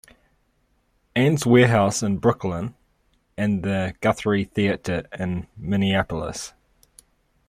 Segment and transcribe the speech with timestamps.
[1.15, 2.73] Ann's Warehouse in Brooklyn,
[3.37, 6.53] and the Guthrie Theater in Minneapolis.